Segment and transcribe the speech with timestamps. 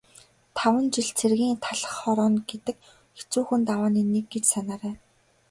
[0.57, 2.77] Таван жил цэргийн талх хорооно гэдэг
[3.17, 4.95] хэцүүхэн давааны нэг гэж санаарай.